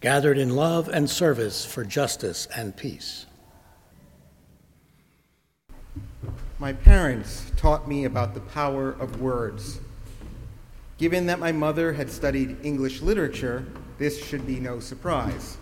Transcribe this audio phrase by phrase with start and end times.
[0.00, 3.26] gathered in love and service for justice and peace.
[6.60, 9.80] My parents taught me about the power of words.
[10.98, 13.64] Given that my mother had studied English literature,
[13.98, 15.56] this should be no surprise.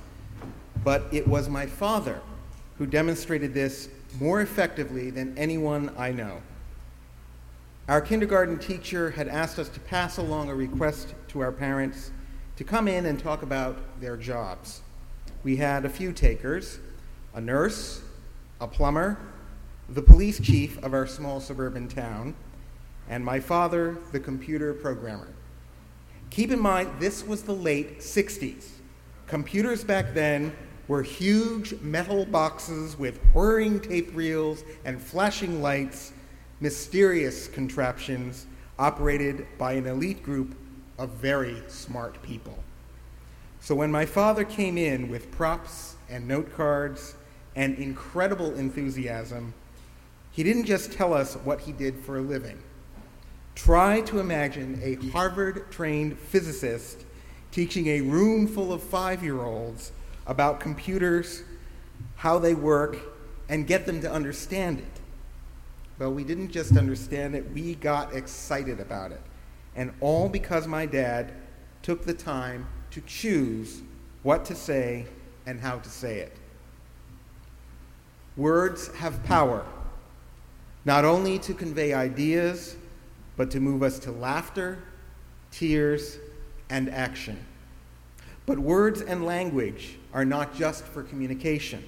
[0.85, 2.21] But it was my father
[2.79, 3.89] who demonstrated this
[4.21, 6.41] more effectively than anyone I know.
[7.89, 12.11] Our kindergarten teacher had asked us to pass along a request to our parents
[12.57, 14.81] to come in and talk about their jobs.
[15.45, 16.79] We had a few takers
[17.35, 18.01] a nurse,
[18.63, 19.19] a plumber,
[19.91, 22.35] the police chief of our small suburban town,
[23.11, 25.29] and my father, the computer programmer.
[26.31, 28.69] Keep in mind, this was the late 60s.
[29.27, 30.57] Computers back then
[30.89, 36.13] were huge metal boxes with whirring tape reels and flashing lights,
[36.61, 38.47] mysterious contraptions
[38.79, 40.55] operated by an elite group
[40.99, 42.59] of very smart people.
[43.61, 47.15] So when my father came in with props and note cards
[47.55, 49.55] and incredible enthusiasm,
[50.31, 52.59] he didn't just tell us what he did for a living.
[53.55, 57.05] Try to imagine a Harvard trained physicist
[57.51, 59.93] teaching a room full of five year olds
[60.27, 61.43] about computers,
[62.17, 62.99] how they work,
[63.49, 65.01] and get them to understand it.
[65.99, 69.23] Well, we didn't just understand it, we got excited about it.
[69.77, 71.33] And all because my dad
[71.83, 73.83] took the time to choose
[74.23, 75.07] what to say
[75.45, 76.37] and how to say it.
[78.37, 79.65] Words have power,
[80.85, 82.77] not only to convey ideas,
[83.37, 84.79] but to move us to laughter,
[85.51, 86.19] tears,
[86.69, 87.39] and action.
[88.47, 91.85] But words and language are not just for communication,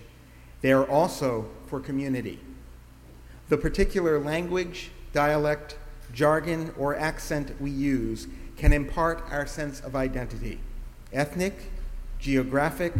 [0.60, 2.40] they are also for community.
[3.48, 5.78] The particular language, dialect,
[6.12, 8.26] jargon, or accent we use
[8.56, 10.60] can impart our sense of identity
[11.12, 11.70] ethnic,
[12.18, 12.92] geographic,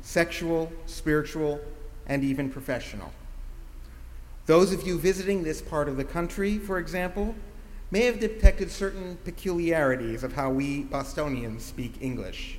[0.00, 1.60] sexual, spiritual,
[2.06, 3.12] and even professional.
[4.46, 7.34] Those of you visiting this part of the country, for example,
[7.90, 12.58] may have detected certain peculiarities of how we Bostonians speak English.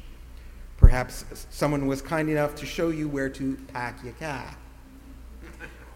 [0.77, 4.55] Perhaps someone was kind enough to show you where to pack your car.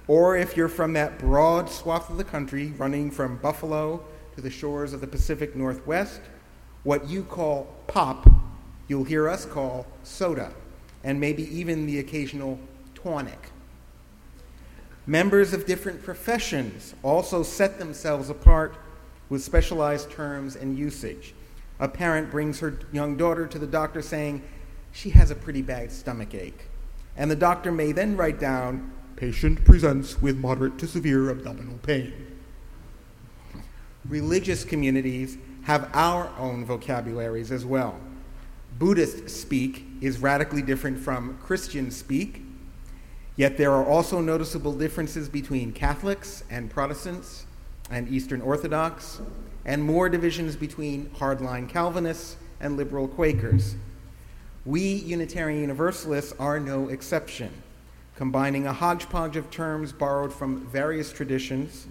[0.07, 4.03] Or if you're from that broad swath of the country running from Buffalo
[4.35, 6.21] to the shores of the Pacific Northwest,
[6.83, 8.29] what you call pop,
[8.88, 10.53] you'll hear us call soda,
[11.03, 12.59] and maybe even the occasional
[12.93, 13.49] tonic.
[15.07, 18.75] Members of different professions also set themselves apart
[19.29, 21.33] with specialized terms and usage.
[21.79, 24.43] A parent brings her young daughter to the doctor saying,
[24.91, 26.69] she has a pretty bad stomach ache.
[27.17, 32.13] And the doctor may then write down, patient presents with moderate to severe abdominal pain.
[34.07, 37.99] Religious communities have our own vocabularies as well.
[38.77, 42.41] Buddhist speak is radically different from Christian speak,
[43.35, 47.45] yet there are also noticeable differences between Catholics and Protestants
[47.89, 49.21] and Eastern Orthodox,
[49.63, 53.75] and more divisions between hardline Calvinists and liberal Quakers.
[54.65, 57.51] We Unitarian Universalists are no exception,
[58.15, 61.87] combining a hodgepodge of terms borrowed from various traditions,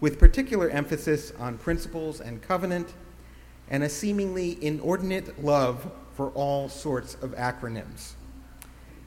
[0.00, 2.92] with particular emphasis on principles and covenant,
[3.70, 8.12] and a seemingly inordinate love for all sorts of acronyms.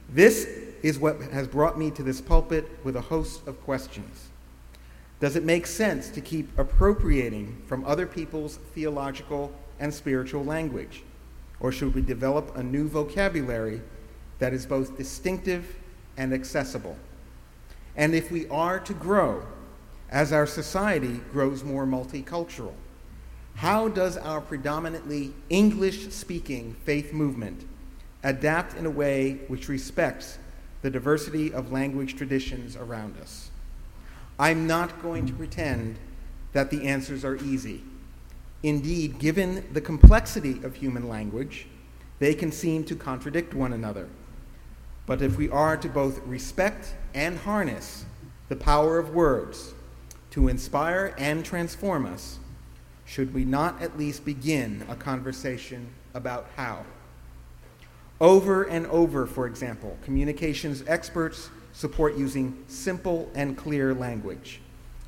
[0.08, 0.48] This
[0.82, 4.28] is what has brought me to this pulpit with a host of questions.
[5.20, 11.02] Does it make sense to keep appropriating from other people's theological and spiritual language?
[11.60, 13.80] Or should we develop a new vocabulary
[14.38, 15.76] that is both distinctive
[16.16, 16.96] and accessible?
[17.96, 19.46] And if we are to grow
[20.10, 22.74] as our society grows more multicultural,
[23.56, 27.66] how does our predominantly English speaking faith movement
[28.22, 30.38] adapt in a way which respects
[30.82, 33.50] the diversity of language traditions around us?
[34.38, 35.98] I'm not going to pretend
[36.52, 37.82] that the answers are easy.
[38.62, 41.66] Indeed, given the complexity of human language,
[42.18, 44.08] they can seem to contradict one another.
[45.06, 48.04] But if we are to both respect and harness
[48.48, 49.72] the power of words
[50.30, 52.38] to inspire and transform us,
[53.04, 56.84] should we not at least begin a conversation about how?
[58.20, 64.60] Over and over, for example, communications experts support using simple and clear language.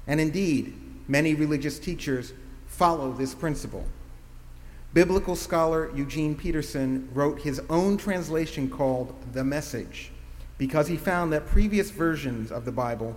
[0.06, 0.74] And indeed,
[1.08, 2.32] many religious teachers
[2.66, 3.84] follow this principle.
[4.94, 10.10] Biblical scholar Eugene Peterson wrote his own translation called The Message
[10.56, 13.16] because he found that previous versions of the Bible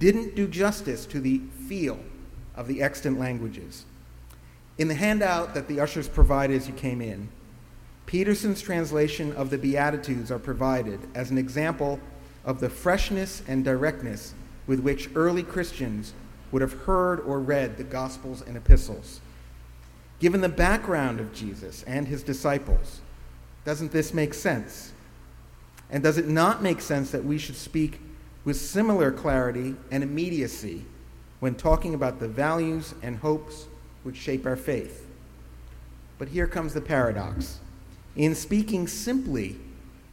[0.00, 1.38] didn't do justice to the
[1.68, 2.00] feel
[2.56, 3.84] of the extant languages.
[4.78, 7.28] In the handout that the ushers provided as you came in,
[8.06, 12.00] Peterson's translation of the Beatitudes are provided as an example
[12.44, 14.34] of the freshness and directness
[14.66, 16.14] with which early Christians
[16.50, 19.20] would have heard or read the Gospels and epistles.
[20.22, 23.00] Given the background of Jesus and his disciples,
[23.64, 24.92] doesn't this make sense?
[25.90, 27.98] And does it not make sense that we should speak
[28.44, 30.84] with similar clarity and immediacy
[31.40, 33.66] when talking about the values and hopes
[34.04, 35.08] which shape our faith?
[36.18, 37.58] But here comes the paradox.
[38.14, 39.58] In speaking simply,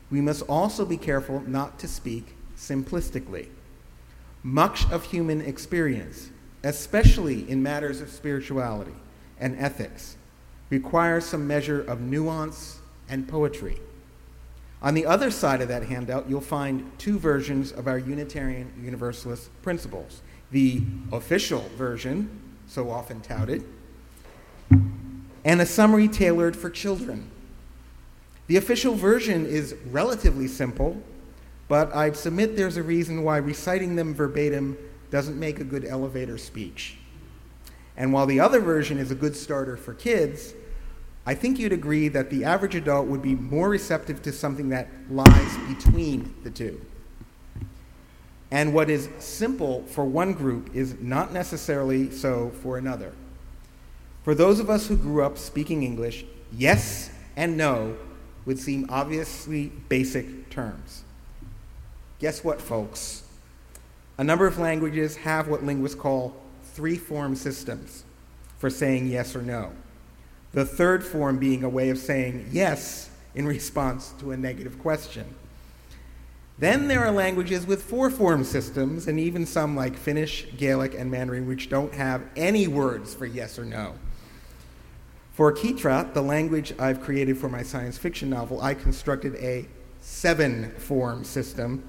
[0.10, 3.50] we must also be careful not to speak simplistically.
[4.42, 6.32] Much of human experience,
[6.64, 8.96] especially in matters of spirituality
[9.40, 10.16] and ethics,
[10.70, 13.80] requires some measure of nuance and poetry.
[14.82, 19.50] On the other side of that handout, you'll find two versions of our Unitarian Universalist
[19.62, 20.22] principles
[20.52, 20.82] the
[21.12, 22.28] official version,
[22.68, 23.64] so often touted,
[25.46, 27.30] and a summary tailored for children
[28.50, 31.00] the official version is relatively simple,
[31.68, 34.76] but I'd submit there's a reason why reciting them verbatim
[35.12, 36.98] doesn't make a good elevator speech.
[38.00, 40.54] And while the other version is a good starter for kids,
[41.26, 44.88] I think you'd agree that the average adult would be more receptive to something that
[45.12, 46.84] lies between the two.
[48.52, 53.14] And what is simple for one group is not necessarily so for another.
[54.24, 57.98] For those of us who grew up speaking English, yes and no
[58.46, 61.04] would seem obviously basic terms.
[62.20, 63.24] Guess what, folks?
[64.18, 66.36] A number of languages have what linguists call
[66.80, 68.06] three form systems
[68.58, 69.74] for saying yes or no.
[70.54, 75.26] The third form being a way of saying yes in response to a negative question.
[76.58, 81.12] Then there are languages with four form systems, and even some like Finnish, Gaelic, and
[81.12, 83.96] Mandarin, which don't have any words for yes or no.
[85.34, 89.68] For Kitra, the language I've created for my science fiction novel, I constructed a
[90.00, 91.84] seven form system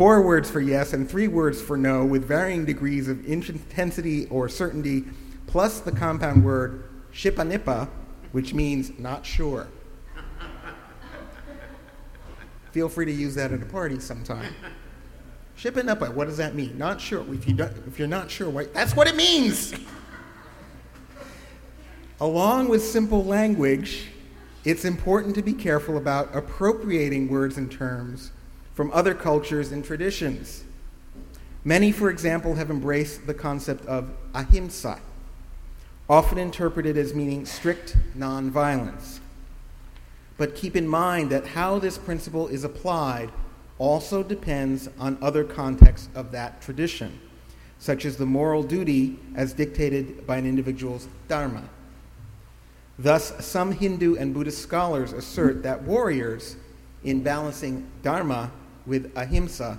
[0.00, 4.48] four words for yes and three words for no, with varying degrees of intensity or
[4.48, 5.04] certainty,
[5.46, 7.86] plus the compound word shipanipa,
[8.32, 9.68] which means not sure.
[12.72, 14.54] Feel free to use that at a party sometime.
[15.58, 16.78] Shipanipa, what does that mean?
[16.78, 17.22] Not sure.
[17.34, 17.54] If, you
[17.86, 19.74] if you're not sure, that's what it means.
[22.22, 24.06] Along with simple language,
[24.64, 28.30] it's important to be careful about appropriating words and terms
[28.74, 30.64] from other cultures and traditions.
[31.64, 34.98] Many, for example, have embraced the concept of ahimsa,
[36.08, 39.20] often interpreted as meaning strict nonviolence.
[40.38, 43.30] But keep in mind that how this principle is applied
[43.78, 47.20] also depends on other contexts of that tradition,
[47.78, 51.64] such as the moral duty as dictated by an individual's dharma.
[52.98, 56.56] Thus, some Hindu and Buddhist scholars assert that warriors,
[57.02, 58.50] in balancing dharma
[58.86, 59.78] with ahimsa,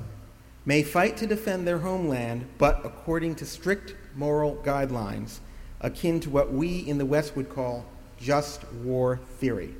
[0.65, 5.39] may fight to defend their homeland, but according to strict moral guidelines,
[5.79, 7.85] akin to what we in the West would call
[8.19, 9.73] just war theory.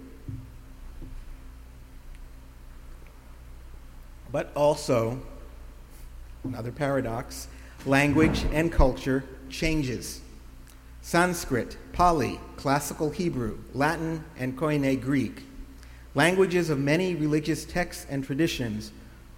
[4.31, 5.19] But also,
[6.43, 7.47] another paradox,
[7.85, 10.21] language and culture changes.
[11.01, 15.43] Sanskrit, Pali, Classical Hebrew, Latin, and Koine Greek,
[16.15, 18.91] languages of many religious texts and traditions,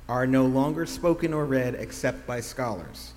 [0.07, 3.13] are no longer spoken or read except by scholars.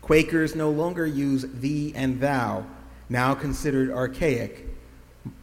[0.00, 2.66] Quakers no longer use thee and thou,
[3.08, 4.66] now considered archaic,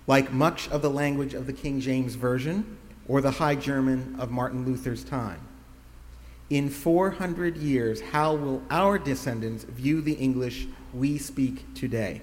[0.07, 4.31] like much of the language of the King James Version or the High German of
[4.31, 5.39] Martin Luther's time.
[6.49, 12.21] In 400 years, how will our descendants view the English we speak today?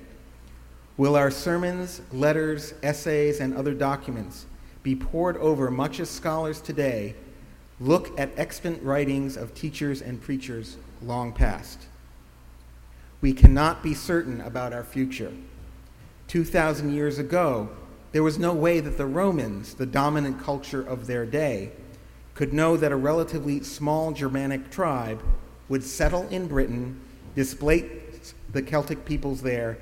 [0.96, 4.46] Will our sermons, letters, essays, and other documents
[4.82, 7.14] be pored over much as scholars today
[7.80, 11.86] look at extant writings of teachers and preachers long past?
[13.20, 15.32] We cannot be certain about our future.
[16.28, 17.68] 2,000 years ago,
[18.12, 21.72] there was no way that the Romans, the dominant culture of their day,
[22.34, 25.22] could know that a relatively small Germanic tribe
[25.68, 27.00] would settle in Britain,
[27.34, 29.78] displace the Celtic peoples there,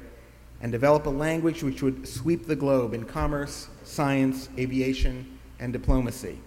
[0.61, 6.39] and develop a language which would sweep the globe in commerce, science, aviation, and diplomacy.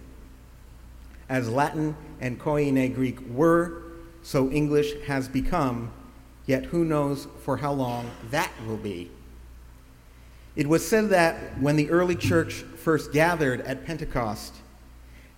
[1.28, 3.82] As Latin and Koine Greek were,
[4.22, 5.92] so English has become,
[6.46, 9.10] yet who knows for how long that will be.
[10.54, 14.54] It was said that when the early church first gathered at Pentecost,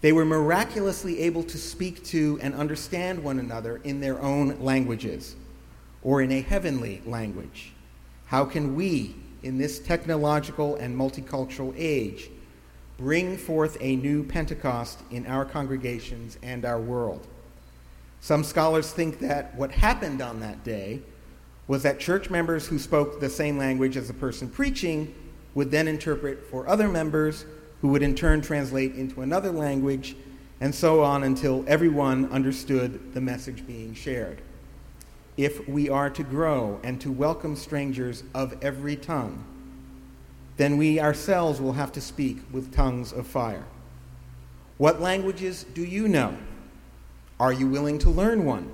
[0.00, 5.35] they were miraculously able to speak to and understand one another in their own languages
[6.02, 7.73] or in a heavenly language.
[8.26, 12.30] How can we, in this technological and multicultural age,
[12.99, 17.26] bring forth a new Pentecost in our congregations and our world?
[18.21, 21.00] Some scholars think that what happened on that day
[21.69, 25.14] was that church members who spoke the same language as the person preaching
[25.55, 27.47] would then interpret for other members
[27.81, 30.17] who would in turn translate into another language,
[30.61, 34.43] and so on until everyone understood the message being shared.
[35.37, 39.45] If we are to grow and to welcome strangers of every tongue,
[40.59, 43.65] then we ourselves will have to speak with tongues of fire.
[44.77, 46.37] What languages do you know?
[47.41, 48.71] Are you willing to learn one?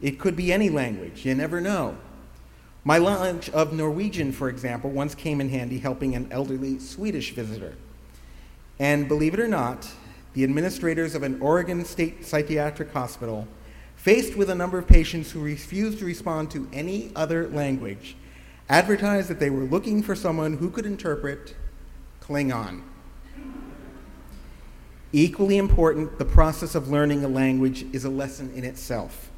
[0.00, 1.96] It could be any language, you never know.
[2.84, 7.74] My knowledge of Norwegian, for example, once came in handy helping an elderly Swedish visitor.
[8.78, 9.86] And believe it or not,
[10.32, 13.46] the administrators of an Oregon State Psychiatric Hospital,
[13.96, 18.16] faced with a number of patients who refused to respond to any other language,
[18.70, 21.56] advertised that they were looking for someone who could interpret
[22.22, 22.82] Klingon.
[25.12, 29.28] Equally important, the process of learning a language is a lesson in itself.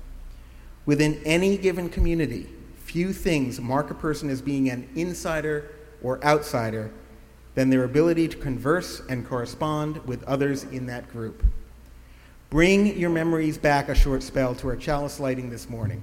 [0.85, 2.47] Within any given community,
[2.77, 5.71] few things mark a person as being an insider
[6.03, 6.93] or outsider
[7.55, 11.43] than their ability to converse and correspond with others in that group.
[12.51, 16.03] Bring your memories back a short spell to our chalice lighting this morning.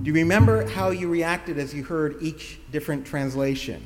[0.00, 3.82] Do you remember how you reacted as you heard each different translation?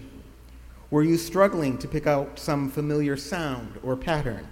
[0.89, 4.47] Were you struggling to pick out some familiar sound or pattern?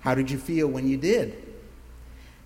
[0.00, 1.54] How did you feel when you did?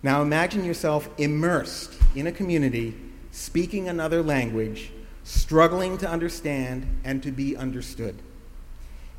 [0.03, 2.95] Now imagine yourself immersed in a community
[3.31, 4.93] speaking another language,
[5.25, 8.17] struggling to understand and to be understood.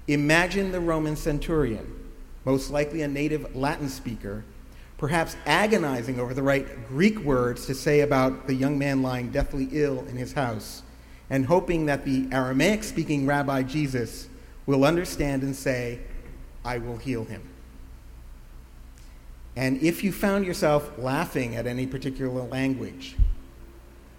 [0.07, 1.99] Imagine the Roman centurion,
[2.45, 4.43] most likely a native Latin speaker,
[4.99, 9.69] perhaps agonizing over the right Greek words to say about the young man lying deathly
[9.71, 10.83] ill in his house,
[11.29, 14.27] and hoping that the Aramaic speaking Rabbi Jesus
[14.65, 15.99] will understand and say,
[16.65, 17.41] I will heal him.
[19.55, 23.15] And if you found yourself laughing at any particular language,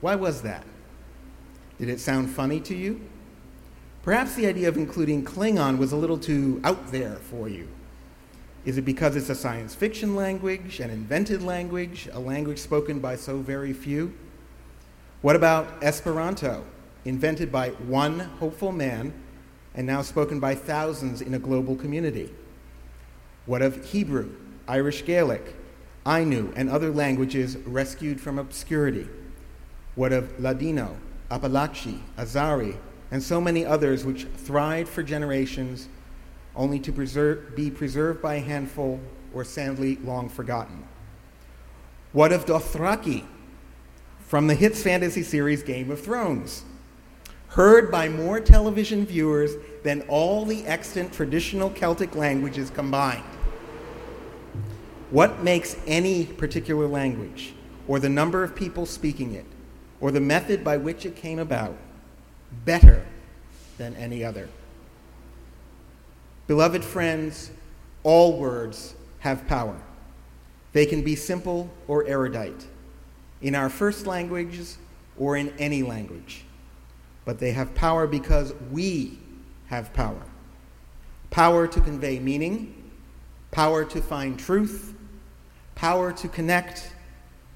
[0.01, 0.65] why was that?
[1.79, 3.03] Did it sound funny to you?
[4.03, 7.69] Perhaps the idea of including Klingon was a little too out there for you.
[8.65, 13.17] Is it because it's a science fiction language, an invented language, a language spoken by
[13.17, 14.13] so very few?
[15.23, 16.65] What about Esperanto,
[17.05, 19.15] invented by one hopeful man
[19.75, 22.35] and now spoken by thousands in a global community?
[23.47, 24.31] What of Hebrew,
[24.69, 25.55] Irish Gaelic,
[26.07, 29.09] Ainu, and other languages rescued from obscurity?
[29.95, 30.97] What of Ladino,
[31.31, 32.77] Apalachee, Azari,
[33.11, 35.89] and so many others which thrived for generations
[36.57, 39.01] only to preserve, be preserved by a handful
[39.35, 40.85] or sadly long forgotten?
[42.13, 43.25] What of Dothraki
[44.21, 46.65] from the hits fantasy series Game of Thrones?
[47.49, 49.53] Heard by more television viewers
[49.83, 53.25] than all the extant traditional Celtic languages combined.
[55.11, 57.55] What makes any particular language,
[57.89, 59.47] or the number of people speaking it,
[60.01, 61.77] or the method by which it came about
[62.65, 63.05] better
[63.79, 64.49] than any other.
[66.51, 67.53] Beloved friends,
[68.03, 69.81] all words have power.
[70.73, 72.67] They can be simple or erudite,
[73.41, 74.77] in our first languages
[75.17, 76.45] or in any language.
[77.25, 79.21] But they have power because we
[79.69, 80.21] have power
[81.31, 82.91] power to convey meaning,
[83.53, 84.93] power to find truth,
[85.77, 86.93] power to connect,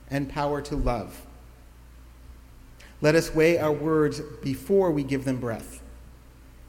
[0.09, 1.27] and power to love.
[3.01, 5.83] Let us weigh our words before we give them breath,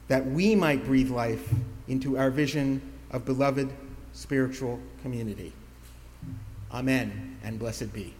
[0.08, 1.54] that we might breathe life
[1.88, 3.72] into our vision of beloved
[4.12, 5.52] spiritual community.
[6.72, 8.14] Amen, and blessed be.